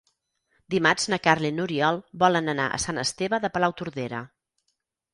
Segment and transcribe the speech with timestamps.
[0.73, 4.27] Dimarts na Carla i n'Oriol volen anar a Sant Esteve de Palautordera.